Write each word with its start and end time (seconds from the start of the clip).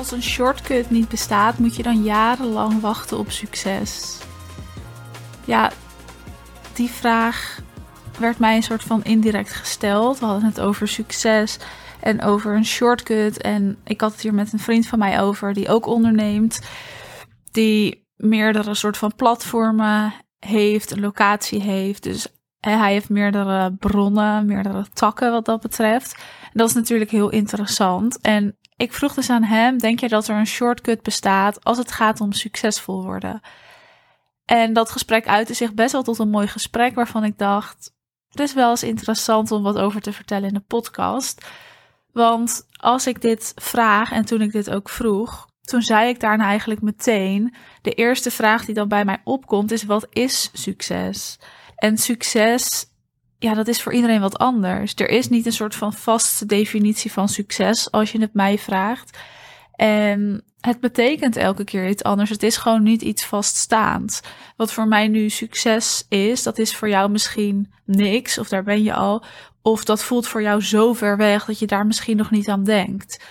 Als 0.00 0.12
een 0.12 0.22
shortcut 0.22 0.90
niet 0.90 1.08
bestaat, 1.08 1.58
moet 1.58 1.76
je 1.76 1.82
dan 1.82 2.02
jarenlang 2.02 2.80
wachten 2.80 3.18
op 3.18 3.30
succes? 3.30 4.18
Ja, 5.44 5.70
die 6.72 6.90
vraag 6.90 7.60
werd 8.18 8.38
mij 8.38 8.56
een 8.56 8.62
soort 8.62 8.82
van 8.82 9.04
indirect 9.04 9.52
gesteld. 9.52 10.18
We 10.18 10.24
hadden 10.24 10.44
het 10.44 10.60
over 10.60 10.88
succes 10.88 11.58
en 12.00 12.22
over 12.22 12.54
een 12.54 12.64
shortcut. 12.64 13.40
En 13.42 13.78
ik 13.84 14.00
had 14.00 14.12
het 14.12 14.20
hier 14.20 14.34
met 14.34 14.52
een 14.52 14.58
vriend 14.58 14.86
van 14.86 14.98
mij 14.98 15.20
over, 15.20 15.52
die 15.52 15.68
ook 15.68 15.86
onderneemt. 15.86 16.60
Die 17.50 18.06
meerdere 18.16 18.74
soort 18.74 18.96
van 18.96 19.14
platformen 19.14 20.14
heeft, 20.38 20.90
een 20.90 21.00
locatie 21.00 21.62
heeft. 21.62 22.02
Dus 22.02 22.26
hij 22.60 22.92
heeft 22.92 23.08
meerdere 23.08 23.74
bronnen, 23.74 24.46
meerdere 24.46 24.86
takken 24.92 25.30
wat 25.30 25.44
dat 25.44 25.60
betreft. 25.60 26.14
En 26.42 26.52
dat 26.52 26.68
is 26.68 26.74
natuurlijk 26.74 27.10
heel 27.10 27.30
interessant. 27.30 28.20
En 28.20 28.58
ik 28.80 28.92
vroeg 28.92 29.14
dus 29.14 29.30
aan 29.30 29.42
hem: 29.42 29.78
denk 29.78 30.00
je 30.00 30.08
dat 30.08 30.28
er 30.28 30.36
een 30.36 30.46
shortcut 30.46 31.02
bestaat 31.02 31.64
als 31.64 31.78
het 31.78 31.92
gaat 31.92 32.20
om 32.20 32.32
succesvol 32.32 33.04
worden? 33.04 33.40
En 34.44 34.72
dat 34.72 34.90
gesprek 34.90 35.28
uitte 35.28 35.54
zich 35.54 35.74
best 35.74 35.92
wel 35.92 36.02
tot 36.02 36.18
een 36.18 36.30
mooi 36.30 36.46
gesprek 36.46 36.94
waarvan 36.94 37.24
ik 37.24 37.38
dacht: 37.38 37.92
het 38.28 38.40
is 38.40 38.54
wel 38.54 38.70
eens 38.70 38.82
interessant 38.82 39.50
om 39.50 39.62
wat 39.62 39.78
over 39.78 40.00
te 40.00 40.12
vertellen 40.12 40.48
in 40.48 40.54
de 40.54 40.60
podcast. 40.60 41.46
Want 42.12 42.66
als 42.72 43.06
ik 43.06 43.20
dit 43.20 43.52
vraag 43.56 44.12
en 44.12 44.24
toen 44.24 44.40
ik 44.40 44.52
dit 44.52 44.70
ook 44.70 44.88
vroeg, 44.88 45.48
toen 45.60 45.82
zei 45.82 46.08
ik 46.08 46.20
daarna 46.20 46.44
eigenlijk 46.44 46.80
meteen: 46.80 47.54
de 47.82 47.92
eerste 47.92 48.30
vraag 48.30 48.64
die 48.64 48.74
dan 48.74 48.88
bij 48.88 49.04
mij 49.04 49.20
opkomt 49.24 49.72
is: 49.72 49.84
wat 49.84 50.06
is 50.10 50.50
succes? 50.52 51.38
En 51.76 51.98
succes, 51.98 52.86
ja, 53.40 53.54
dat 53.54 53.68
is 53.68 53.82
voor 53.82 53.92
iedereen 53.92 54.20
wat 54.20 54.38
anders. 54.38 54.94
Er 54.94 55.08
is 55.08 55.28
niet 55.28 55.46
een 55.46 55.52
soort 55.52 55.74
van 55.74 55.92
vaste 55.92 56.46
definitie 56.46 57.12
van 57.12 57.28
succes 57.28 57.90
als 57.90 58.12
je 58.12 58.20
het 58.20 58.34
mij 58.34 58.58
vraagt. 58.58 59.18
En 59.74 60.44
het 60.60 60.80
betekent 60.80 61.36
elke 61.36 61.64
keer 61.64 61.88
iets 61.88 62.02
anders. 62.02 62.30
Het 62.30 62.42
is 62.42 62.56
gewoon 62.56 62.82
niet 62.82 63.02
iets 63.02 63.24
vaststaands. 63.24 64.20
Wat 64.56 64.72
voor 64.72 64.88
mij 64.88 65.08
nu 65.08 65.28
succes 65.28 66.04
is, 66.08 66.42
dat 66.42 66.58
is 66.58 66.76
voor 66.76 66.88
jou 66.88 67.10
misschien 67.10 67.72
niks, 67.84 68.38
of 68.38 68.48
daar 68.48 68.62
ben 68.62 68.82
je 68.82 68.94
al. 68.94 69.24
Of 69.62 69.84
dat 69.84 70.02
voelt 70.02 70.26
voor 70.26 70.42
jou 70.42 70.62
zo 70.62 70.92
ver 70.92 71.16
weg 71.16 71.44
dat 71.44 71.58
je 71.58 71.66
daar 71.66 71.86
misschien 71.86 72.16
nog 72.16 72.30
niet 72.30 72.48
aan 72.48 72.64
denkt. 72.64 73.24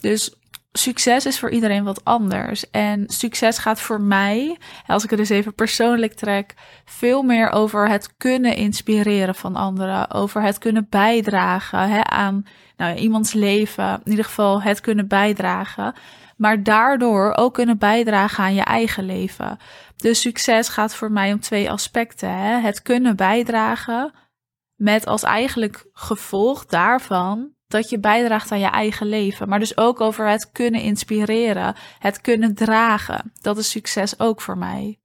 Dus 0.00 0.34
succes 0.72 1.26
is 1.26 1.38
voor 1.38 1.50
iedereen 1.50 1.84
wat 1.84 2.04
anders. 2.04 2.70
En 2.70 3.04
succes 3.06 3.58
gaat 3.58 3.80
voor 3.80 4.00
mij, 4.00 4.58
als 4.86 5.04
ik 5.04 5.10
het 5.10 5.18
dus 5.18 5.28
even 5.28 5.54
persoonlijk 5.54 6.12
trek, 6.12 6.54
veel 6.84 7.22
meer 7.22 7.50
over 7.50 7.88
het 7.88 8.16
kunnen 8.16 8.56
inspireren 8.56 9.34
van 9.34 9.56
anderen. 9.56 10.10
Over 10.10 10.42
het 10.42 10.58
kunnen 10.58 10.86
bijdragen 10.90 11.88
hè, 11.88 12.04
aan 12.04 12.46
nou, 12.76 12.96
iemands 12.96 13.32
leven. 13.32 14.00
In 14.04 14.10
ieder 14.10 14.24
geval 14.24 14.62
het 14.62 14.80
kunnen 14.80 15.08
bijdragen. 15.08 15.94
Maar 16.36 16.62
daardoor 16.62 17.34
ook 17.36 17.54
kunnen 17.54 17.78
bijdragen 17.78 18.44
aan 18.44 18.54
je 18.54 18.64
eigen 18.64 19.04
leven. 19.04 19.58
Dus 19.96 20.20
succes 20.20 20.68
gaat 20.68 20.94
voor 20.94 21.12
mij 21.12 21.32
om 21.32 21.40
twee 21.40 21.70
aspecten. 21.70 22.34
Hè? 22.34 22.58
Het 22.60 22.82
kunnen 22.82 23.16
bijdragen. 23.16 24.12
Met 24.76 25.06
als 25.06 25.22
eigenlijk 25.22 25.86
gevolg 25.92 26.66
daarvan 26.66 27.50
dat 27.72 27.90
je 27.90 27.98
bijdraagt 27.98 28.52
aan 28.52 28.58
je 28.60 28.70
eigen 28.70 29.06
leven. 29.06 29.48
Maar 29.48 29.58
dus 29.58 29.76
ook 29.76 30.00
over 30.00 30.28
het 30.28 30.50
kunnen 30.52 30.80
inspireren, 30.80 31.74
het 31.98 32.20
kunnen 32.20 32.54
dragen. 32.54 33.32
Dat 33.40 33.58
is 33.58 33.70
succes 33.70 34.20
ook 34.20 34.40
voor 34.40 34.58
mij. 34.58 34.98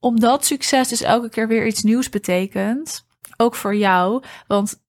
Omdat 0.00 0.44
succes 0.44 0.88
dus 0.88 1.02
elke 1.02 1.28
keer 1.28 1.48
weer 1.48 1.66
iets 1.66 1.82
nieuws 1.82 2.08
betekent, 2.08 3.06
ook 3.36 3.54
voor 3.54 3.76
jou, 3.76 4.22
want 4.46 4.82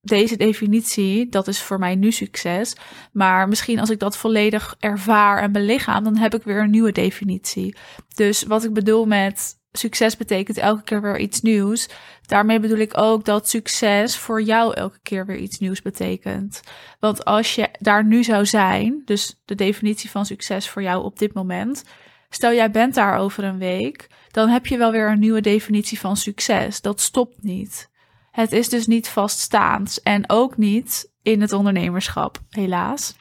deze 0.00 0.36
definitie, 0.36 1.28
dat 1.28 1.48
is 1.48 1.62
voor 1.62 1.78
mij 1.78 1.94
nu 1.94 2.12
succes. 2.12 2.76
Maar 3.12 3.48
misschien 3.48 3.80
als 3.80 3.90
ik 3.90 3.98
dat 3.98 4.16
volledig 4.16 4.76
ervaar 4.78 5.42
en 5.42 5.52
belichaam, 5.52 6.04
dan 6.04 6.16
heb 6.16 6.34
ik 6.34 6.42
weer 6.42 6.60
een 6.60 6.70
nieuwe 6.70 6.92
definitie. 6.92 7.76
Dus 8.14 8.42
wat 8.42 8.64
ik 8.64 8.72
bedoel 8.72 9.06
met 9.06 9.54
succes 9.78 10.16
betekent 10.16 10.58
elke 10.58 10.82
keer 10.82 11.02
weer 11.02 11.18
iets 11.18 11.40
nieuws. 11.40 11.88
Daarmee 12.26 12.60
bedoel 12.60 12.78
ik 12.78 12.98
ook 12.98 13.24
dat 13.24 13.48
succes 13.48 14.16
voor 14.16 14.42
jou 14.42 14.74
elke 14.74 14.98
keer 15.02 15.26
weer 15.26 15.36
iets 15.36 15.58
nieuws 15.58 15.82
betekent. 15.82 16.60
Want 17.00 17.24
als 17.24 17.54
je 17.54 17.68
daar 17.78 18.04
nu 18.04 18.24
zou 18.24 18.46
zijn, 18.46 19.02
dus 19.04 19.40
de 19.44 19.54
definitie 19.54 20.10
van 20.10 20.26
succes 20.26 20.68
voor 20.68 20.82
jou 20.82 21.04
op 21.04 21.18
dit 21.18 21.34
moment, 21.34 21.84
stel 22.28 22.52
jij 22.52 22.70
bent 22.70 22.94
daar 22.94 23.18
over 23.18 23.44
een 23.44 23.58
week, 23.58 24.06
dan 24.30 24.48
heb 24.48 24.66
je 24.66 24.76
wel 24.76 24.92
weer 24.92 25.10
een 25.10 25.20
nieuwe 25.20 25.40
definitie 25.40 26.00
van 26.00 26.16
succes. 26.16 26.80
Dat 26.80 27.00
stopt 27.00 27.42
niet. 27.42 27.90
Het 28.30 28.52
is 28.52 28.68
dus 28.68 28.86
niet 28.86 29.08
vaststaand 29.08 30.00
en 30.02 30.30
ook 30.30 30.56
niet 30.56 31.12
in 31.22 31.40
het 31.40 31.52
ondernemerschap, 31.52 32.38
helaas 32.50 33.14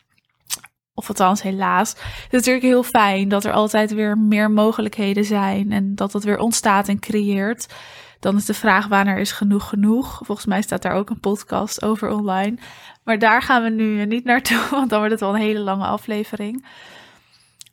of 0.96 1.08
althans 1.08 1.42
helaas, 1.42 1.90
het 1.90 2.00
is 2.30 2.32
natuurlijk 2.32 2.66
heel 2.66 2.84
fijn 2.84 3.30
dat 3.30 3.44
er 3.44 3.52
altijd 3.52 3.94
weer 3.94 4.18
meer 4.18 4.52
mogelijkheden 4.52 5.26
zijn 5.26 5.72
en 5.72 5.96
dat 5.96 6.12
dat 6.12 6.24
weer 6.24 6.38
ontstaat 6.38 6.88
en 6.88 7.00
creëert. 7.00 7.74
Dan 8.20 8.36
is 8.36 8.46
de 8.46 8.54
vraag 8.54 8.88
wanneer 8.88 9.18
is 9.18 9.32
genoeg 9.32 9.70
genoeg? 9.70 10.20
Volgens 10.24 10.48
mij 10.48 10.62
staat 10.62 10.82
daar 10.82 10.94
ook 10.94 11.10
een 11.10 11.20
podcast 11.20 11.84
over 11.84 12.10
online. 12.10 12.58
Maar 13.04 13.20
daar 13.20 13.42
gaan 13.42 13.64
we 13.64 13.70
nu 13.70 14.06
niet 14.06 14.24
naartoe, 14.24 14.68
want 14.72 14.90
dan 14.90 14.98
wordt 14.98 15.14
het 15.14 15.22
wel 15.22 15.36
een 15.36 15.42
hele 15.42 15.60
lange 15.60 15.86
aflevering. 15.86 16.66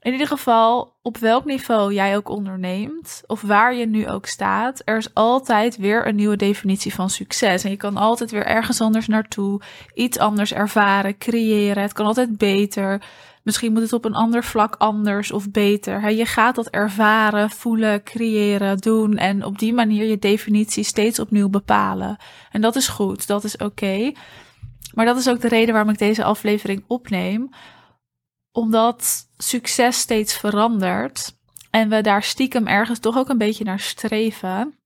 In 0.02 0.12
ieder 0.12 0.26
geval, 0.26 0.94
op 1.02 1.18
welk 1.18 1.44
niveau 1.44 1.94
jij 1.94 2.16
ook 2.16 2.28
onderneemt, 2.28 3.22
of 3.26 3.40
waar 3.40 3.74
je 3.74 3.86
nu 3.86 4.08
ook 4.08 4.26
staat, 4.26 4.82
er 4.84 4.96
is 4.96 5.14
altijd 5.14 5.76
weer 5.76 6.06
een 6.06 6.14
nieuwe 6.14 6.36
definitie 6.36 6.94
van 6.94 7.10
succes. 7.10 7.64
En 7.64 7.70
je 7.70 7.76
kan 7.76 7.96
altijd 7.96 8.30
weer 8.30 8.46
ergens 8.46 8.80
anders 8.80 9.06
naartoe, 9.06 9.60
iets 9.94 10.18
anders 10.18 10.52
ervaren, 10.52 11.18
creëren. 11.18 11.82
Het 11.82 11.92
kan 11.92 12.06
altijd 12.06 12.38
beter. 12.38 13.02
Misschien 13.42 13.72
moet 13.72 13.82
het 13.82 13.92
op 13.92 14.04
een 14.04 14.14
ander 14.14 14.44
vlak 14.44 14.74
anders 14.78 15.32
of 15.32 15.50
beter. 15.50 16.10
Je 16.10 16.26
gaat 16.26 16.54
dat 16.54 16.68
ervaren, 16.68 17.50
voelen, 17.50 18.02
creëren, 18.02 18.78
doen 18.78 19.16
en 19.16 19.44
op 19.44 19.58
die 19.58 19.72
manier 19.72 20.04
je 20.04 20.18
definitie 20.18 20.84
steeds 20.84 21.18
opnieuw 21.18 21.48
bepalen. 21.48 22.16
En 22.50 22.60
dat 22.60 22.76
is 22.76 22.88
goed, 22.88 23.26
dat 23.26 23.44
is 23.44 23.56
oké. 23.56 24.12
Maar 24.94 25.06
dat 25.06 25.16
is 25.16 25.28
ook 25.28 25.40
de 25.40 25.48
reden 25.48 25.72
waarom 25.74 25.92
ik 25.92 25.98
deze 25.98 26.24
aflevering 26.24 26.84
opneem 26.86 27.50
omdat 28.52 29.28
succes 29.36 29.98
steeds 29.98 30.36
verandert 30.36 31.36
en 31.70 31.88
we 31.88 32.00
daar 32.00 32.22
stiekem 32.22 32.66
ergens 32.66 32.98
toch 32.98 33.16
ook 33.16 33.28
een 33.28 33.38
beetje 33.38 33.64
naar 33.64 33.80
streven, 33.80 34.78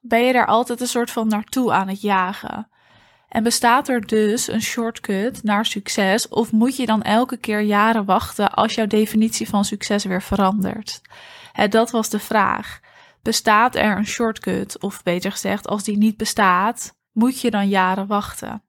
ben 0.00 0.24
je 0.24 0.32
daar 0.32 0.46
altijd 0.46 0.80
een 0.80 0.86
soort 0.86 1.10
van 1.10 1.28
naartoe 1.28 1.72
aan 1.72 1.88
het 1.88 2.00
jagen. 2.00 2.68
En 3.28 3.42
bestaat 3.42 3.88
er 3.88 4.06
dus 4.06 4.48
een 4.48 4.62
shortcut 4.62 5.42
naar 5.42 5.66
succes 5.66 6.28
of 6.28 6.52
moet 6.52 6.76
je 6.76 6.86
dan 6.86 7.02
elke 7.02 7.36
keer 7.36 7.60
jaren 7.60 8.04
wachten 8.04 8.52
als 8.52 8.74
jouw 8.74 8.86
definitie 8.86 9.48
van 9.48 9.64
succes 9.64 10.04
weer 10.04 10.22
verandert? 10.22 11.00
dat 11.68 11.90
was 11.90 12.08
de 12.08 12.18
vraag. 12.18 12.80
Bestaat 13.22 13.74
er 13.74 13.96
een 13.96 14.06
shortcut 14.06 14.80
of 14.80 15.02
beter 15.02 15.30
gezegd, 15.30 15.66
als 15.66 15.84
die 15.84 15.96
niet 15.96 16.16
bestaat, 16.16 16.94
moet 17.12 17.40
je 17.40 17.50
dan 17.50 17.68
jaren 17.68 18.06
wachten? 18.06 18.62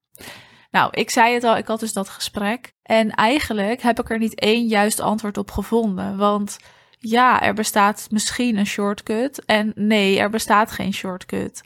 Nou, 0.71 0.89
ik 0.91 1.09
zei 1.09 1.33
het 1.33 1.43
al, 1.43 1.57
ik 1.57 1.67
had 1.67 1.79
dus 1.79 1.93
dat 1.93 2.09
gesprek. 2.09 2.73
En 2.83 3.11
eigenlijk 3.11 3.81
heb 3.81 3.99
ik 3.99 4.09
er 4.09 4.17
niet 4.17 4.39
één 4.39 4.67
juist 4.67 4.99
antwoord 4.99 5.37
op 5.37 5.51
gevonden. 5.51 6.17
Want 6.17 6.57
ja, 6.99 7.41
er 7.41 7.53
bestaat 7.53 8.07
misschien 8.11 8.57
een 8.57 8.65
shortcut. 8.65 9.45
En 9.45 9.71
nee, 9.75 10.19
er 10.19 10.29
bestaat 10.29 10.71
geen 10.71 10.93
shortcut. 10.93 11.61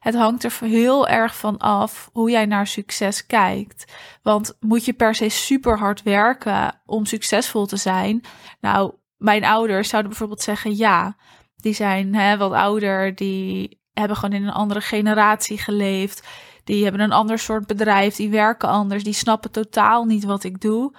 Het 0.00 0.14
hangt 0.14 0.44
er 0.44 0.56
heel 0.60 1.08
erg 1.08 1.36
van 1.36 1.58
af 1.58 2.10
hoe 2.12 2.30
jij 2.30 2.46
naar 2.46 2.66
succes 2.66 3.26
kijkt. 3.26 3.92
Want 4.22 4.56
moet 4.60 4.84
je 4.84 4.92
per 4.92 5.14
se 5.14 5.28
super 5.28 5.78
hard 5.78 6.02
werken 6.02 6.80
om 6.84 7.06
succesvol 7.06 7.66
te 7.66 7.76
zijn? 7.76 8.20
Nou, 8.60 8.92
mijn 9.16 9.44
ouders 9.44 9.88
zouden 9.88 10.10
bijvoorbeeld 10.10 10.42
zeggen 10.42 10.76
ja. 10.76 11.16
Die 11.56 11.74
zijn 11.74 12.14
hè, 12.14 12.36
wat 12.36 12.52
ouder, 12.52 13.14
die 13.14 13.80
hebben 13.92 14.16
gewoon 14.16 14.34
in 14.34 14.46
een 14.46 14.52
andere 14.52 14.80
generatie 14.80 15.58
geleefd. 15.58 16.26
Die 16.66 16.82
hebben 16.82 17.00
een 17.00 17.12
ander 17.12 17.38
soort 17.38 17.66
bedrijf, 17.66 18.16
die 18.16 18.30
werken 18.30 18.68
anders, 18.68 19.04
die 19.04 19.12
snappen 19.12 19.50
totaal 19.50 20.04
niet 20.04 20.24
wat 20.24 20.44
ik 20.44 20.60
doe. 20.60 20.94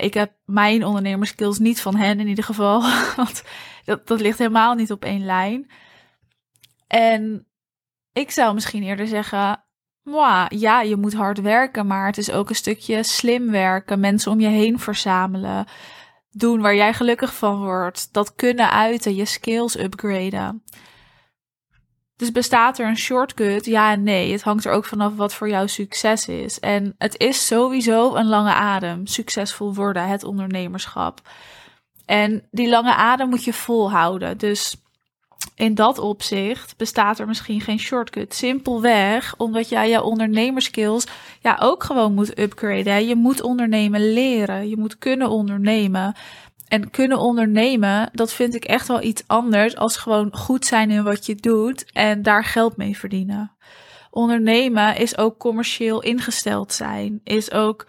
ik 0.00 0.14
heb 0.14 0.32
mijn 0.44 0.84
ondernemerskills 0.84 1.58
niet 1.58 1.80
van 1.80 1.96
hen 1.96 2.20
in 2.20 2.28
ieder 2.28 2.44
geval, 2.44 2.82
want 3.16 3.42
dat, 3.84 4.06
dat 4.06 4.20
ligt 4.20 4.38
helemaal 4.38 4.74
niet 4.74 4.92
op 4.92 5.04
één 5.04 5.24
lijn. 5.24 5.70
En 6.86 7.46
ik 8.12 8.30
zou 8.30 8.54
misschien 8.54 8.82
eerder 8.82 9.06
zeggen, 9.06 9.64
ja, 10.48 10.80
je 10.80 10.96
moet 10.96 11.14
hard 11.14 11.40
werken, 11.40 11.86
maar 11.86 12.06
het 12.06 12.18
is 12.18 12.30
ook 12.30 12.48
een 12.48 12.54
stukje 12.54 13.02
slim 13.02 13.50
werken, 13.50 14.00
mensen 14.00 14.32
om 14.32 14.40
je 14.40 14.48
heen 14.48 14.78
verzamelen, 14.78 15.66
doen 16.30 16.60
waar 16.60 16.74
jij 16.74 16.94
gelukkig 16.94 17.34
van 17.34 17.60
wordt, 17.60 18.12
dat 18.12 18.34
kunnen 18.34 18.70
uiten, 18.70 19.14
je 19.14 19.24
skills 19.24 19.78
upgraden. 19.78 20.62
Dus 22.22 22.32
bestaat 22.32 22.78
er 22.78 22.86
een 22.86 22.96
shortcut? 22.96 23.64
Ja 23.64 23.92
en 23.92 24.02
nee. 24.02 24.32
Het 24.32 24.42
hangt 24.42 24.64
er 24.64 24.72
ook 24.72 24.84
vanaf 24.84 25.16
wat 25.16 25.34
voor 25.34 25.48
jou 25.48 25.68
succes 25.68 26.28
is. 26.28 26.60
En 26.60 26.94
het 26.98 27.18
is 27.18 27.46
sowieso 27.46 28.14
een 28.14 28.26
lange 28.26 28.52
adem. 28.52 29.06
Succesvol 29.06 29.74
worden, 29.74 30.08
het 30.08 30.24
ondernemerschap. 30.24 31.20
En 32.06 32.46
die 32.50 32.68
lange 32.68 32.94
adem 32.94 33.28
moet 33.28 33.44
je 33.44 33.52
volhouden. 33.52 34.38
Dus 34.38 34.76
in 35.54 35.74
dat 35.74 35.98
opzicht 35.98 36.76
bestaat 36.76 37.18
er 37.18 37.26
misschien 37.26 37.60
geen 37.60 37.78
shortcut. 37.78 38.34
Simpelweg 38.34 39.34
omdat 39.36 39.68
jij 39.68 39.88
je 39.88 40.02
ondernemerskills 40.02 41.06
ja, 41.40 41.58
ook 41.60 41.84
gewoon 41.84 42.14
moet 42.14 42.38
upgraden. 42.38 43.06
Je 43.06 43.16
moet 43.16 43.42
ondernemen 43.42 44.12
leren. 44.12 44.68
Je 44.68 44.76
moet 44.76 44.98
kunnen 44.98 45.28
ondernemen. 45.28 46.14
En 46.72 46.90
kunnen 46.90 47.18
ondernemen, 47.18 48.10
dat 48.12 48.32
vind 48.32 48.54
ik 48.54 48.64
echt 48.64 48.88
wel 48.88 49.02
iets 49.02 49.22
anders 49.26 49.76
als 49.76 49.96
gewoon 49.96 50.36
goed 50.36 50.66
zijn 50.66 50.90
in 50.90 51.02
wat 51.02 51.26
je 51.26 51.34
doet 51.34 51.92
en 51.92 52.22
daar 52.22 52.44
geld 52.44 52.76
mee 52.76 52.98
verdienen. 52.98 53.52
Ondernemen 54.10 54.96
is 54.96 55.18
ook 55.18 55.38
commercieel 55.38 56.02
ingesteld 56.02 56.72
zijn, 56.72 57.20
is 57.24 57.50
ook 57.50 57.86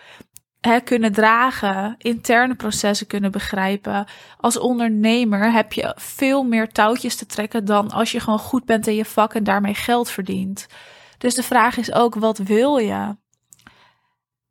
hè, 0.60 0.80
kunnen 0.80 1.12
dragen, 1.12 1.96
interne 1.98 2.56
processen 2.56 3.08
kunnen 3.08 3.32
begrijpen. 3.32 4.08
Als 4.38 4.60
ondernemer 4.60 5.52
heb 5.52 5.74
je 5.74 5.96
veel 5.98 6.44
meer 6.44 6.72
touwtjes 6.72 7.16
te 7.16 7.26
trekken 7.26 7.66
dan 7.66 7.92
als 7.92 8.12
je 8.12 8.20
gewoon 8.20 8.40
goed 8.40 8.66
bent 8.66 8.88
in 8.88 8.96
je 8.96 9.06
vak 9.06 9.34
en 9.34 9.44
daarmee 9.44 9.76
geld 9.76 10.10
verdient. 10.10 10.68
Dus 11.18 11.36
de 11.36 11.44
vraag 11.44 11.78
is 11.78 11.94
ook, 11.94 12.16
wat 12.16 12.38
wil 12.38 12.78
je? 12.78 13.16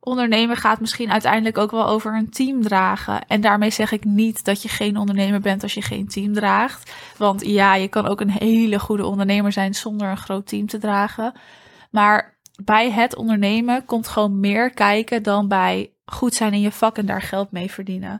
Ondernemen 0.05 0.57
gaat 0.57 0.79
misschien 0.79 1.11
uiteindelijk 1.11 1.57
ook 1.57 1.71
wel 1.71 1.87
over 1.87 2.15
een 2.15 2.29
team 2.29 2.61
dragen. 2.61 3.27
En 3.27 3.41
daarmee 3.41 3.69
zeg 3.69 3.91
ik 3.91 4.03
niet 4.03 4.45
dat 4.45 4.61
je 4.61 4.69
geen 4.69 4.97
ondernemer 4.97 5.39
bent 5.39 5.63
als 5.63 5.73
je 5.73 5.81
geen 5.81 6.07
team 6.07 6.33
draagt. 6.33 6.93
Want 7.17 7.45
ja, 7.45 7.75
je 7.75 7.87
kan 7.87 8.07
ook 8.07 8.21
een 8.21 8.31
hele 8.31 8.79
goede 8.79 9.05
ondernemer 9.05 9.51
zijn 9.51 9.73
zonder 9.73 10.07
een 10.07 10.17
groot 10.17 10.47
team 10.47 10.67
te 10.67 10.77
dragen. 10.77 11.33
Maar 11.91 12.37
bij 12.63 12.91
het 12.91 13.15
ondernemen 13.15 13.85
komt 13.85 14.07
gewoon 14.07 14.39
meer 14.39 14.69
kijken 14.69 15.23
dan 15.23 15.47
bij 15.47 15.91
goed 16.05 16.33
zijn 16.33 16.53
in 16.53 16.61
je 16.61 16.71
vak 16.71 16.97
en 16.97 17.05
daar 17.05 17.21
geld 17.21 17.51
mee 17.51 17.71
verdienen. 17.71 18.19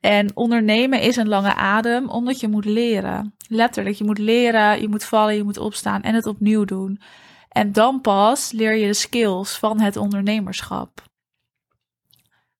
En 0.00 0.30
ondernemen 0.36 1.00
is 1.00 1.16
een 1.16 1.28
lange 1.28 1.54
adem, 1.54 2.08
omdat 2.08 2.40
je 2.40 2.48
moet 2.48 2.64
leren. 2.64 3.34
Letterlijk, 3.48 3.96
je 3.96 4.04
moet 4.04 4.18
leren, 4.18 4.80
je 4.80 4.88
moet 4.88 5.04
vallen, 5.04 5.36
je 5.36 5.44
moet 5.44 5.58
opstaan 5.58 6.02
en 6.02 6.14
het 6.14 6.26
opnieuw 6.26 6.64
doen. 6.64 7.00
En 7.48 7.72
dan 7.72 8.00
pas 8.00 8.52
leer 8.52 8.74
je 8.74 8.86
de 8.86 8.94
skills 8.94 9.58
van 9.58 9.80
het 9.80 9.96
ondernemerschap. 9.96 11.02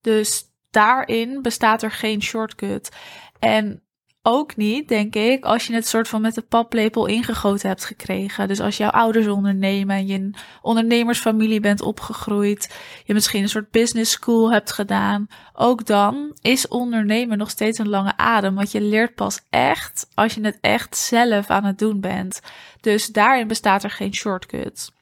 Dus 0.00 0.44
daarin 0.70 1.42
bestaat 1.42 1.82
er 1.82 1.90
geen 1.90 2.22
shortcut. 2.22 2.96
En 3.38 3.82
ook 4.28 4.56
niet, 4.56 4.88
denk 4.88 5.14
ik, 5.14 5.44
als 5.44 5.66
je 5.66 5.74
het 5.74 5.86
soort 5.86 6.08
van 6.08 6.20
met 6.20 6.34
de 6.34 6.42
paplepel 6.42 7.06
ingegoten 7.06 7.68
hebt 7.68 7.84
gekregen. 7.84 8.48
Dus 8.48 8.60
als 8.60 8.76
jouw 8.76 8.90
ouders 8.90 9.26
ondernemen 9.26 9.96
en 9.96 10.06
je 10.06 10.14
een 10.14 10.34
ondernemersfamilie 10.62 11.60
bent 11.60 11.80
opgegroeid, 11.80 12.74
je 13.04 13.14
misschien 13.14 13.42
een 13.42 13.48
soort 13.48 13.70
business 13.70 14.12
school 14.12 14.52
hebt 14.52 14.72
gedaan, 14.72 15.26
ook 15.52 15.86
dan 15.86 16.36
is 16.40 16.68
ondernemen 16.68 17.38
nog 17.38 17.50
steeds 17.50 17.78
een 17.78 17.88
lange 17.88 18.16
adem. 18.16 18.54
Want 18.54 18.72
je 18.72 18.80
leert 18.80 19.14
pas 19.14 19.40
echt 19.50 20.08
als 20.14 20.34
je 20.34 20.40
het 20.40 20.58
echt 20.60 20.96
zelf 20.96 21.50
aan 21.50 21.64
het 21.64 21.78
doen 21.78 22.00
bent. 22.00 22.40
Dus 22.80 23.06
daarin 23.06 23.48
bestaat 23.48 23.84
er 23.84 23.90
geen 23.90 24.14
shortcut. 24.14 24.92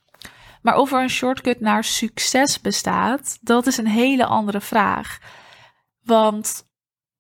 Maar 0.63 0.77
of 0.77 0.93
er 0.93 1.03
een 1.03 1.11
shortcut 1.11 1.61
naar 1.61 1.85
succes 1.85 2.61
bestaat, 2.61 3.39
dat 3.41 3.67
is 3.67 3.77
een 3.77 3.87
hele 3.87 4.27
andere 4.27 4.61
vraag. 4.61 5.19
Want 6.03 6.66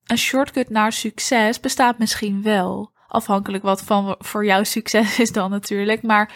een 0.07 0.19
shortcut 0.19 0.71
naar 0.71 0.93
succes 0.93 1.61
bestaat 1.61 1.99
misschien 1.99 2.43
wel. 2.43 2.95
Afhankelijk 3.07 3.63
wat 3.63 3.83
van 3.83 4.15
voor 4.19 4.45
jou 4.45 4.65
succes 4.65 5.19
is 5.19 5.33
dan 5.33 5.51
natuurlijk. 5.51 6.03
Maar 6.03 6.33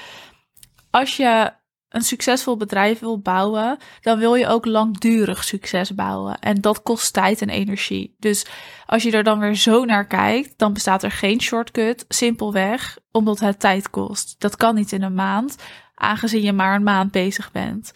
als 0.91 1.17
je 1.17 1.53
een 1.89 2.03
succesvol 2.03 2.57
bedrijf 2.57 2.99
wil 2.99 3.21
bouwen, 3.21 3.79
dan 4.01 4.19
wil 4.19 4.35
je 4.35 4.47
ook 4.47 4.65
langdurig 4.65 5.45
succes 5.45 5.95
bouwen. 5.95 6.39
En 6.39 6.61
dat 6.61 6.83
kost 6.83 7.13
tijd 7.13 7.43
en 7.43 7.49
energie. 7.49 8.15
Dus 8.19 8.47
als 8.87 9.03
je 9.03 9.11
er 9.11 9.25
dan 9.25 9.39
weer 9.39 9.55
zo 9.55 9.85
naar 9.85 10.07
kijkt, 10.07 10.59
dan 10.59 10.73
bestaat 10.73 11.03
er 11.03 11.11
geen 11.11 11.41
shortcut. 11.41 12.05
Simpelweg 12.09 12.99
omdat 13.13 13.41
het 13.41 13.61
tijd 13.61 13.91
kost. 13.91 14.41
Dat 14.41 14.57
kan 14.57 14.75
niet 14.75 14.93
in 14.93 15.03
een 15.03 15.15
maand, 15.15 15.57
aangezien 15.95 16.43
je 16.43 16.53
maar 16.53 16.75
een 16.75 16.83
maand 16.83 17.11
bezig 17.11 17.53
bent. 17.53 17.93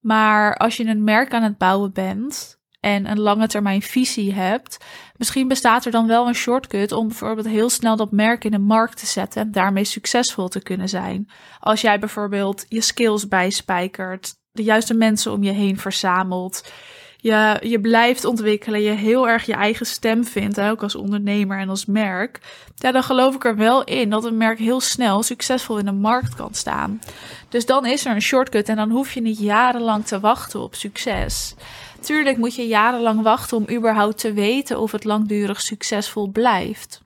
Maar 0.00 0.56
als 0.56 0.76
je 0.76 0.84
een 0.84 1.04
merk 1.04 1.34
aan 1.34 1.42
het 1.42 1.58
bouwen 1.58 1.92
bent, 1.92 2.61
en 2.82 3.10
een 3.10 3.20
lange 3.20 3.46
termijn 3.46 3.82
visie 3.82 4.34
hebt, 4.34 4.76
misschien 5.16 5.48
bestaat 5.48 5.84
er 5.84 5.90
dan 5.90 6.06
wel 6.06 6.26
een 6.26 6.34
shortcut 6.34 6.92
om 6.92 7.08
bijvoorbeeld 7.08 7.46
heel 7.46 7.70
snel 7.70 7.96
dat 7.96 8.10
merk 8.10 8.44
in 8.44 8.50
de 8.50 8.58
markt 8.58 8.98
te 8.98 9.06
zetten 9.06 9.42
en 9.42 9.52
daarmee 9.52 9.84
succesvol 9.84 10.48
te 10.48 10.62
kunnen 10.62 10.88
zijn. 10.88 11.30
Als 11.60 11.80
jij 11.80 11.98
bijvoorbeeld 11.98 12.64
je 12.68 12.80
skills 12.80 13.28
bijspijkert, 13.28 14.34
de 14.52 14.62
juiste 14.62 14.94
mensen 14.94 15.32
om 15.32 15.42
je 15.42 15.50
heen 15.50 15.78
verzamelt, 15.78 16.70
je, 17.16 17.58
je 17.60 17.80
blijft 17.80 18.24
ontwikkelen, 18.24 18.82
je 18.82 18.90
heel 18.90 19.28
erg 19.28 19.46
je 19.46 19.54
eigen 19.54 19.86
stem 19.86 20.24
vindt, 20.24 20.60
ook 20.60 20.82
als 20.82 20.94
ondernemer 20.94 21.58
en 21.58 21.68
als 21.68 21.86
merk, 21.86 22.40
ja, 22.74 22.92
dan 22.92 23.02
geloof 23.02 23.34
ik 23.34 23.44
er 23.44 23.56
wel 23.56 23.84
in 23.84 24.10
dat 24.10 24.24
een 24.24 24.36
merk 24.36 24.58
heel 24.58 24.80
snel 24.80 25.22
succesvol 25.22 25.78
in 25.78 25.84
de 25.84 25.92
markt 25.92 26.34
kan 26.34 26.54
staan. 26.54 27.00
Dus 27.48 27.66
dan 27.66 27.86
is 27.86 28.04
er 28.04 28.14
een 28.14 28.22
shortcut 28.22 28.68
en 28.68 28.76
dan 28.76 28.90
hoef 28.90 29.12
je 29.12 29.20
niet 29.20 29.38
jarenlang 29.38 30.06
te 30.06 30.20
wachten 30.20 30.60
op 30.60 30.74
succes. 30.74 31.54
Tuurlijk 32.02 32.36
moet 32.36 32.54
je 32.54 32.66
jarenlang 32.66 33.22
wachten 33.22 33.56
om 33.56 33.70
überhaupt 33.70 34.18
te 34.18 34.32
weten 34.32 34.78
of 34.80 34.92
het 34.92 35.04
langdurig 35.04 35.60
succesvol 35.60 36.28
blijft. 36.28 37.00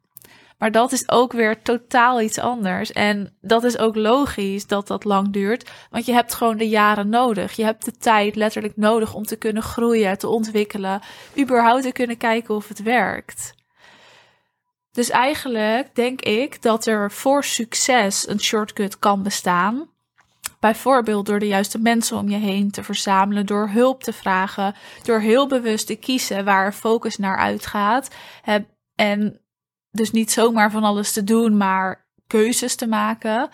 Maar 0.58 0.70
dat 0.70 0.93
is 0.93 1.08
ook 1.10 1.32
weer 1.32 1.62
totaal 1.62 2.20
iets 2.20 2.38
anders. 2.38 2.93
En 2.93 3.37
dat 3.40 3.64
is 3.64 3.78
ook 3.78 3.96
logisch 3.96 4.66
dat 4.66 4.87
dat 4.87 5.04
lang 5.04 5.32
duurt. 5.32 5.70
Want 5.90 6.06
je 6.06 6.12
hebt 6.12 6.34
gewoon 6.34 6.56
de 6.56 6.69
jaren 6.69 7.08
nodig. 7.08 7.52
Je 7.52 7.64
hebt 7.64 7.84
de 7.84 7.96
tijd 7.96 8.37
letterlijk 8.37 8.76
nodig 8.76 9.14
om 9.14 9.25
te 9.25 9.37
kunnen 9.37 9.62
groeien, 9.62 10.19
te 10.19 10.28
ontwikkelen. 10.28 11.00
überhaupt 11.38 11.82
te 11.82 11.93
kunnen 11.93 12.16
kijken 12.16 12.54
of 12.54 12.69
het 12.69 12.82
werkt. 12.82 13.54
Dus 14.93 15.10
eigenlijk 15.10 15.94
denk 15.94 16.20
ik 16.20 16.62
dat 16.62 16.87
er 16.87 17.12
voor 17.12 17.44
succes 17.44 18.28
een 18.28 18.40
shortcut 18.40 18.98
kan 18.98 19.22
bestaan. 19.22 19.88
Bijvoorbeeld 20.67 21.27
door 21.27 21.39
de 21.39 21.47
juiste 21.47 21.79
mensen 21.79 22.17
om 22.17 22.29
je 22.29 22.37
heen 22.37 22.71
te 22.71 22.83
verzamelen, 22.83 23.47
door 23.47 23.69
hulp 23.69 24.03
te 24.03 24.13
vragen, 24.13 24.75
door 25.03 25.21
heel 25.21 25.49
bewust 25.49 25.87
te 25.87 25.95
kiezen 25.95 26.45
waar 26.45 26.73
focus 26.73 27.17
naar 27.17 27.37
uitgaat. 27.37 28.15
En 28.95 29.41
dus 29.91 30.11
niet 30.11 30.31
zomaar 30.33 30.71
van 30.71 30.85
alles 30.85 31.13
te 31.13 31.25
doen, 31.25 31.57
maar 31.57 32.09
keuzes 32.27 32.75
te 32.75 32.87
maken. 32.87 33.49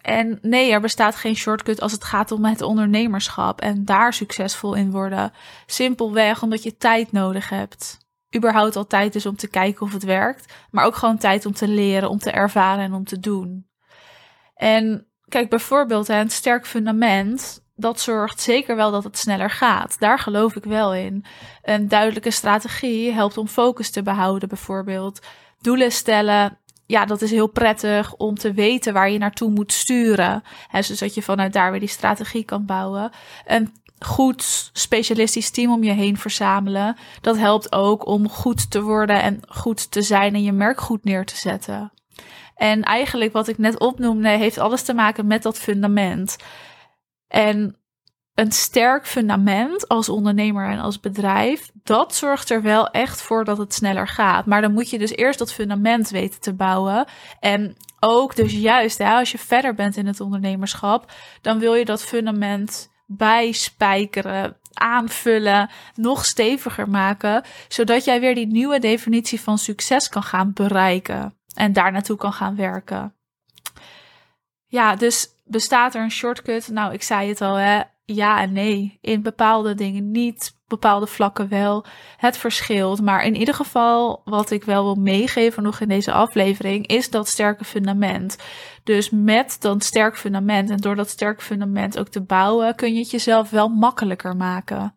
En 0.00 0.38
nee, 0.42 0.72
er 0.72 0.80
bestaat 0.80 1.16
geen 1.16 1.36
shortcut 1.36 1.80
als 1.80 1.92
het 1.92 2.04
gaat 2.04 2.32
om 2.32 2.44
het 2.44 2.62
ondernemerschap 2.62 3.60
en 3.60 3.84
daar 3.84 4.12
succesvol 4.12 4.74
in 4.74 4.90
worden. 4.90 5.32
Simpelweg 5.66 6.42
omdat 6.42 6.62
je 6.62 6.76
tijd 6.76 7.12
nodig 7.12 7.48
hebt. 7.48 7.98
Überhaupt 8.36 8.76
al 8.76 8.86
tijd 8.86 9.14
is 9.14 9.26
om 9.26 9.36
te 9.36 9.48
kijken 9.48 9.82
of 9.86 9.92
het 9.92 10.04
werkt, 10.04 10.54
maar 10.70 10.84
ook 10.84 10.96
gewoon 10.96 11.18
tijd 11.18 11.46
om 11.46 11.52
te 11.52 11.68
leren, 11.68 12.10
om 12.10 12.18
te 12.18 12.30
ervaren 12.30 12.84
en 12.84 12.92
om 12.92 13.04
te 13.04 13.20
doen. 13.20 13.66
En 14.54 15.06
Kijk, 15.32 15.48
bijvoorbeeld 15.48 16.08
een 16.08 16.30
sterk 16.30 16.66
fundament, 16.66 17.62
dat 17.76 18.00
zorgt 18.00 18.40
zeker 18.40 18.76
wel 18.76 18.90
dat 18.90 19.04
het 19.04 19.18
sneller 19.18 19.50
gaat. 19.50 19.96
Daar 19.98 20.18
geloof 20.18 20.56
ik 20.56 20.64
wel 20.64 20.94
in. 20.94 21.24
Een 21.62 21.88
duidelijke 21.88 22.30
strategie 22.30 23.12
helpt 23.12 23.36
om 23.36 23.48
focus 23.48 23.90
te 23.90 24.02
behouden, 24.02 24.48
bijvoorbeeld. 24.48 25.20
Doelen 25.60 25.92
stellen, 25.92 26.58
ja, 26.86 27.04
dat 27.04 27.22
is 27.22 27.30
heel 27.30 27.46
prettig 27.46 28.14
om 28.14 28.34
te 28.34 28.52
weten 28.52 28.92
waar 28.92 29.10
je 29.10 29.18
naartoe 29.18 29.50
moet 29.50 29.72
sturen. 29.72 30.42
Hè, 30.68 30.82
zodat 30.82 31.14
je 31.14 31.22
vanuit 31.22 31.52
daar 31.52 31.70
weer 31.70 31.80
die 31.80 31.88
strategie 31.88 32.44
kan 32.44 32.66
bouwen. 32.66 33.10
Een 33.46 33.72
goed 33.98 34.70
specialistisch 34.72 35.50
team 35.50 35.72
om 35.72 35.84
je 35.84 35.92
heen 35.92 36.16
verzamelen. 36.16 36.96
Dat 37.20 37.38
helpt 37.38 37.72
ook 37.72 38.06
om 38.06 38.28
goed 38.28 38.70
te 38.70 38.82
worden 38.82 39.22
en 39.22 39.40
goed 39.48 39.90
te 39.90 40.02
zijn 40.02 40.34
en 40.34 40.42
je 40.42 40.52
merk 40.52 40.80
goed 40.80 41.04
neer 41.04 41.24
te 41.24 41.36
zetten. 41.36 41.92
En 42.62 42.82
eigenlijk 42.82 43.32
wat 43.32 43.48
ik 43.48 43.58
net 43.58 43.78
opnoemde, 43.78 44.28
heeft 44.28 44.58
alles 44.58 44.82
te 44.82 44.94
maken 44.94 45.26
met 45.26 45.42
dat 45.42 45.58
fundament. 45.58 46.36
En 47.28 47.76
een 48.34 48.52
sterk 48.52 49.06
fundament 49.06 49.88
als 49.88 50.08
ondernemer 50.08 50.68
en 50.68 50.78
als 50.78 51.00
bedrijf, 51.00 51.70
dat 51.82 52.14
zorgt 52.14 52.50
er 52.50 52.62
wel 52.62 52.88
echt 52.90 53.22
voor 53.22 53.44
dat 53.44 53.58
het 53.58 53.74
sneller 53.74 54.08
gaat. 54.08 54.46
Maar 54.46 54.60
dan 54.60 54.72
moet 54.72 54.90
je 54.90 54.98
dus 54.98 55.10
eerst 55.10 55.38
dat 55.38 55.52
fundament 55.52 56.10
weten 56.10 56.40
te 56.40 56.54
bouwen. 56.54 57.06
En 57.40 57.76
ook 58.00 58.36
dus 58.36 58.52
juist, 58.52 58.98
hè, 58.98 59.10
als 59.10 59.32
je 59.32 59.38
verder 59.38 59.74
bent 59.74 59.96
in 59.96 60.06
het 60.06 60.20
ondernemerschap, 60.20 61.12
dan 61.40 61.58
wil 61.58 61.74
je 61.74 61.84
dat 61.84 62.02
fundament 62.02 62.90
bijspijkeren, 63.06 64.56
aanvullen, 64.72 65.70
nog 65.94 66.24
steviger 66.24 66.88
maken, 66.88 67.44
zodat 67.68 68.04
jij 68.04 68.20
weer 68.20 68.34
die 68.34 68.46
nieuwe 68.46 68.78
definitie 68.78 69.40
van 69.40 69.58
succes 69.58 70.08
kan 70.08 70.22
gaan 70.22 70.52
bereiken 70.52 71.40
en 71.54 71.72
daar 71.72 71.92
naartoe 71.92 72.16
kan 72.16 72.32
gaan 72.32 72.56
werken. 72.56 73.14
Ja, 74.66 74.96
dus 74.96 75.28
bestaat 75.44 75.94
er 75.94 76.02
een 76.02 76.10
shortcut? 76.10 76.68
Nou, 76.68 76.92
ik 76.92 77.02
zei 77.02 77.28
het 77.28 77.40
al, 77.40 77.54
hè? 77.54 77.82
ja 78.04 78.40
en 78.40 78.52
nee. 78.52 78.98
In 79.00 79.22
bepaalde 79.22 79.74
dingen 79.74 80.10
niet, 80.10 80.60
bepaalde 80.66 81.06
vlakken 81.06 81.48
wel. 81.48 81.84
Het 82.16 82.36
verschilt. 82.36 83.00
Maar 83.00 83.24
in 83.24 83.36
ieder 83.36 83.54
geval, 83.54 84.20
wat 84.24 84.50
ik 84.50 84.64
wel 84.64 84.84
wil 84.84 84.94
meegeven 84.94 85.62
nog 85.62 85.80
in 85.80 85.88
deze 85.88 86.12
aflevering, 86.12 86.86
is 86.86 87.10
dat 87.10 87.28
sterke 87.28 87.64
fundament. 87.64 88.36
Dus 88.84 89.10
met 89.10 89.56
dat 89.60 89.84
sterk 89.84 90.16
fundament 90.16 90.70
en 90.70 90.76
door 90.76 90.96
dat 90.96 91.08
sterk 91.08 91.42
fundament 91.42 91.98
ook 91.98 92.08
te 92.08 92.22
bouwen, 92.22 92.74
kun 92.74 92.92
je 92.92 92.98
het 92.98 93.10
jezelf 93.10 93.50
wel 93.50 93.68
makkelijker 93.68 94.36
maken. 94.36 94.96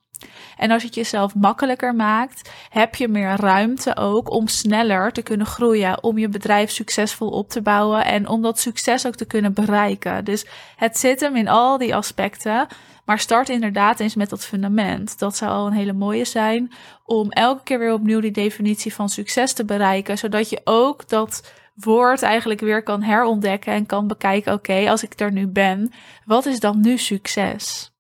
En 0.58 0.72
als 0.72 0.82
je 0.82 0.88
het 0.88 0.96
jezelf 0.96 1.36
makkelijker 1.36 1.96
maakt, 1.96 2.52
heb 2.70 2.96
je 2.96 3.08
meer 3.08 3.36
ruimte 3.36 3.96
ook 3.96 4.32
om 4.32 4.48
sneller 4.48 5.12
te 5.12 5.22
kunnen 5.22 5.48
groeien, 5.48 6.04
om 6.04 6.18
je 6.18 6.30
bedrijf 6.30 6.72
succesvol 6.72 7.30
op 7.30 7.50
te 7.50 7.62
bouwen 7.62 8.06
en 8.06 8.28
om 8.28 8.42
dat 8.42 8.60
succes 8.60 9.08
ook 9.08 9.16
te 9.16 9.26
kunnen 9.26 9.54
bereiken. 9.54 10.26
Dus 10.26 10.46
het 10.76 10.98
zit 10.98 11.20
hem 11.20 11.36
in 11.36 11.48
al 11.48 11.78
die 11.78 11.96
aspecten. 11.96 12.68
Maar 13.06 13.20
start 13.20 13.50
inderdaad 13.50 14.00
eens 14.00 14.16
met 14.16 14.30
dat 14.30 14.46
fundament. 14.46 15.20
Dat 15.20 15.38
zou 15.38 15.52
al 15.52 15.68
een 15.68 15.74
hele 15.74 15.94
mooie 15.94 16.26
zijn 16.26 16.72
om 17.04 17.32
elke 17.32 17.64
keer 17.64 17.80
weer 17.80 17.94
opnieuw 17.94 18.20
die 18.20 18.32
definitie 18.32 18.94
van 18.94 19.10
succes 19.10 19.54
te 19.54 19.66
bereiken, 19.66 20.18
zodat 20.18 20.50
je 20.50 20.62
ook 20.64 21.10
dat 21.10 21.54
woord 21.76 22.22
eigenlijk 22.22 22.60
weer 22.60 22.84
kan 22.84 23.02
herontdekken 23.02 23.74
en 23.74 23.86
kan 23.86 24.08
bekijken: 24.08 24.54
oké, 24.54 24.90
als 24.90 25.04
ik 25.04 25.20
er 25.20 25.32
nu 25.32 25.48
ben, 25.48 25.92
wat 26.26 26.46
is 26.46 26.60
dan 26.60 26.82
nu 26.82 26.98
succes? 26.98 27.95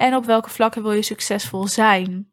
En 0.00 0.14
op 0.14 0.24
welke 0.24 0.50
vlakken 0.50 0.82
wil 0.82 0.92
je 0.92 1.02
succesvol 1.02 1.66
zijn? 1.66 2.32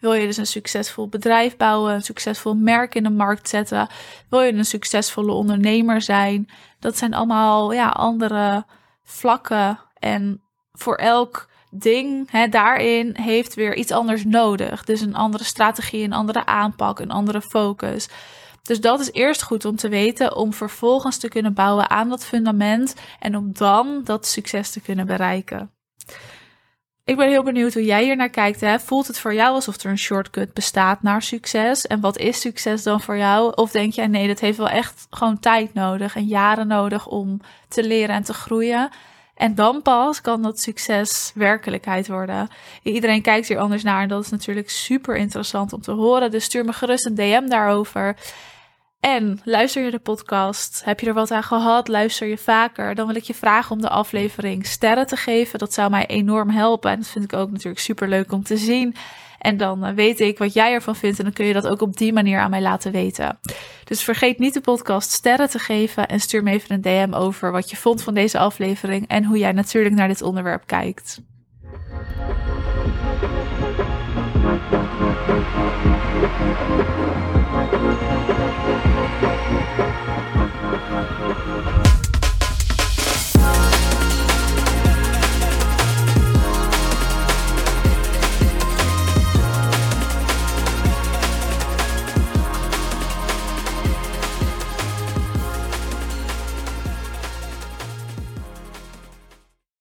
Wil 0.00 0.12
je 0.12 0.26
dus 0.26 0.36
een 0.36 0.46
succesvol 0.46 1.08
bedrijf 1.08 1.56
bouwen, 1.56 1.94
een 1.94 2.02
succesvol 2.02 2.54
merk 2.54 2.94
in 2.94 3.02
de 3.02 3.10
markt 3.10 3.48
zetten? 3.48 3.88
Wil 4.30 4.40
je 4.40 4.52
een 4.52 4.64
succesvolle 4.64 5.32
ondernemer 5.32 6.02
zijn? 6.02 6.48
Dat 6.78 6.96
zijn 6.96 7.14
allemaal 7.14 7.72
ja, 7.72 7.88
andere 7.88 8.64
vlakken. 9.02 9.78
En 9.98 10.42
voor 10.72 10.94
elk 10.96 11.48
ding 11.70 12.30
hè, 12.30 12.48
daarin 12.48 13.16
heeft 13.16 13.54
weer 13.54 13.76
iets 13.76 13.92
anders 13.92 14.24
nodig. 14.24 14.84
Dus 14.84 15.00
een 15.00 15.14
andere 15.14 15.44
strategie, 15.44 16.04
een 16.04 16.12
andere 16.12 16.46
aanpak, 16.46 16.98
een 16.98 17.10
andere 17.10 17.40
focus. 17.40 18.08
Dus 18.62 18.80
dat 18.80 19.00
is 19.00 19.12
eerst 19.12 19.42
goed 19.42 19.64
om 19.64 19.76
te 19.76 19.88
weten, 19.88 20.36
om 20.36 20.52
vervolgens 20.52 21.18
te 21.18 21.28
kunnen 21.28 21.54
bouwen 21.54 21.90
aan 21.90 22.08
dat 22.08 22.24
fundament 22.24 22.94
en 23.20 23.36
om 23.36 23.52
dan 23.52 24.00
dat 24.04 24.26
succes 24.26 24.70
te 24.70 24.80
kunnen 24.80 25.06
bereiken. 25.06 25.75
Ik 27.06 27.16
ben 27.16 27.28
heel 27.28 27.42
benieuwd 27.42 27.74
hoe 27.74 27.84
jij 27.84 28.04
hier 28.04 28.16
naar 28.16 28.30
kijkt. 28.30 28.60
Hè? 28.60 28.78
Voelt 28.78 29.06
het 29.06 29.18
voor 29.18 29.34
jou 29.34 29.54
alsof 29.54 29.82
er 29.82 29.90
een 29.90 29.98
shortcut 29.98 30.52
bestaat 30.52 31.02
naar 31.02 31.22
succes? 31.22 31.86
En 31.86 32.00
wat 32.00 32.18
is 32.18 32.40
succes 32.40 32.82
dan 32.82 33.00
voor 33.00 33.16
jou? 33.16 33.52
Of 33.54 33.70
denk 33.70 33.92
jij 33.92 34.06
nee, 34.06 34.26
dat 34.26 34.40
heeft 34.40 34.58
wel 34.58 34.68
echt 34.68 35.06
gewoon 35.10 35.38
tijd 35.38 35.74
nodig 35.74 36.16
en 36.16 36.26
jaren 36.26 36.66
nodig 36.66 37.06
om 37.06 37.40
te 37.68 37.84
leren 37.84 38.14
en 38.14 38.22
te 38.22 38.32
groeien? 38.32 38.90
En 39.34 39.54
dan 39.54 39.82
pas 39.82 40.20
kan 40.20 40.42
dat 40.42 40.60
succes 40.60 41.32
werkelijkheid 41.34 42.08
worden. 42.08 42.48
Iedereen 42.82 43.22
kijkt 43.22 43.48
hier 43.48 43.58
anders 43.58 43.82
naar 43.82 44.02
en 44.02 44.08
dat 44.08 44.24
is 44.24 44.30
natuurlijk 44.30 44.70
super 44.70 45.16
interessant 45.16 45.72
om 45.72 45.80
te 45.80 45.92
horen. 45.92 46.30
Dus 46.30 46.44
stuur 46.44 46.64
me 46.64 46.72
gerust 46.72 47.06
een 47.06 47.14
DM 47.14 47.48
daarover. 47.48 48.16
En 49.06 49.40
luister 49.44 49.84
je 49.84 49.90
de 49.90 49.98
podcast? 49.98 50.82
Heb 50.84 51.00
je 51.00 51.06
er 51.06 51.14
wat 51.14 51.30
aan 51.30 51.42
gehad? 51.42 51.88
Luister 51.88 52.26
je 52.26 52.38
vaker? 52.38 52.94
Dan 52.94 53.06
wil 53.06 53.16
ik 53.16 53.22
je 53.22 53.34
vragen 53.34 53.70
om 53.70 53.80
de 53.80 53.88
aflevering 53.88 54.66
sterren 54.66 55.06
te 55.06 55.16
geven. 55.16 55.58
Dat 55.58 55.72
zou 55.72 55.90
mij 55.90 56.06
enorm 56.06 56.50
helpen. 56.50 56.90
En 56.90 56.96
dat 56.98 57.08
vind 57.08 57.24
ik 57.24 57.32
ook 57.32 57.50
natuurlijk 57.50 57.78
super 57.78 58.08
leuk 58.08 58.32
om 58.32 58.42
te 58.42 58.56
zien. 58.56 58.94
En 59.38 59.56
dan 59.56 59.84
eh, 59.84 59.94
weet 59.94 60.20
ik 60.20 60.38
wat 60.38 60.52
jij 60.52 60.72
ervan 60.72 60.96
vindt. 60.96 61.18
En 61.18 61.24
dan 61.24 61.32
kun 61.32 61.46
je 61.46 61.52
dat 61.52 61.66
ook 61.66 61.80
op 61.80 61.96
die 61.96 62.12
manier 62.12 62.38
aan 62.38 62.50
mij 62.50 62.60
laten 62.60 62.92
weten. 62.92 63.38
Dus 63.84 64.02
vergeet 64.02 64.38
niet 64.38 64.54
de 64.54 64.60
podcast 64.60 65.10
sterren 65.10 65.50
te 65.50 65.58
geven. 65.58 66.08
En 66.08 66.20
stuur 66.20 66.42
me 66.42 66.50
even 66.50 66.74
een 66.74 67.08
DM 67.08 67.14
over 67.14 67.52
wat 67.52 67.70
je 67.70 67.76
vond 67.76 68.02
van 68.02 68.14
deze 68.14 68.38
aflevering. 68.38 69.08
En 69.08 69.24
hoe 69.24 69.38
jij 69.38 69.52
natuurlijk 69.52 69.94
naar 69.94 70.08
dit 70.08 70.22
onderwerp 70.22 70.66
kijkt. 70.66 71.20